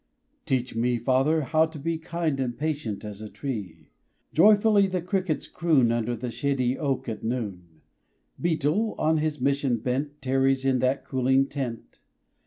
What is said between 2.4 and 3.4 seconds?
patient as a